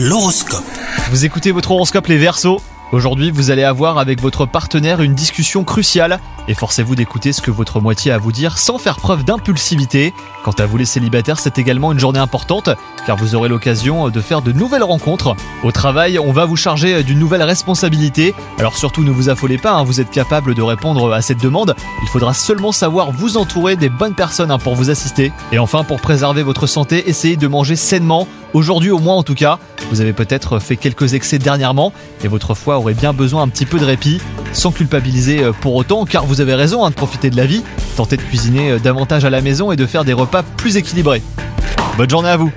[0.00, 0.62] L'horoscope.
[1.10, 2.62] Vous écoutez votre horoscope les Verseaux.
[2.92, 6.20] Aujourd'hui, vous allez avoir avec votre partenaire une discussion cruciale.
[6.46, 10.14] Efforcez-vous d'écouter ce que votre moitié a à vous dire sans faire preuve d'impulsivité.
[10.44, 12.70] Quant à vous les célibataires, c'est également une journée importante
[13.06, 15.34] car vous aurez l'occasion de faire de nouvelles rencontres.
[15.62, 18.34] Au travail, on va vous charger d'une nouvelle responsabilité.
[18.58, 21.74] Alors surtout ne vous affolez pas, hein, vous êtes capable de répondre à cette demande.
[22.02, 25.32] Il faudra seulement savoir vous entourer des bonnes personnes hein, pour vous assister.
[25.52, 28.28] Et enfin, pour préserver votre santé, essayez de manger sainement.
[28.54, 29.58] Aujourd'hui au moins en tout cas,
[29.90, 31.92] vous avez peut-être fait quelques excès dernièrement
[32.22, 34.20] et votre foie aurait bien besoin un petit peu de répit,
[34.52, 37.62] sans culpabiliser euh, pour autant, car vous avez raison hein, de profiter de la vie,
[37.96, 41.22] tentez de cuisiner euh, davantage à la maison et de faire des repas plus équilibrés.
[41.96, 42.52] Bonne journée à vous